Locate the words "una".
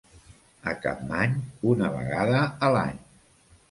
1.75-1.93